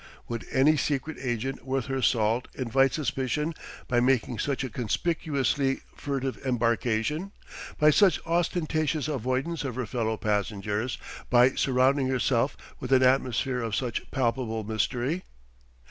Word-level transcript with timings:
Would 0.27 0.47
any 0.51 0.77
secret 0.77 1.17
agent 1.21 1.63
worth 1.63 1.85
her 1.85 2.01
salt 2.01 2.47
invite 2.55 2.91
suspicion 2.91 3.53
by 3.87 3.99
making 3.99 4.39
such 4.39 4.63
a 4.63 4.69
conspicuously 4.71 5.81
furtive 5.95 6.39
embarkation, 6.43 7.33
by 7.77 7.91
such 7.91 8.19
ostentatious 8.25 9.07
avoidance 9.07 9.63
of 9.63 9.75
her 9.75 9.85
fellow 9.85 10.17
passengers, 10.17 10.97
by 11.29 11.51
surrounding 11.51 12.07
herself 12.07 12.57
with 12.79 12.91
an 12.91 13.03
atmosphere 13.03 13.61
of 13.61 13.75
such 13.75 14.09
palpable 14.09 14.63
mystery? 14.63 15.21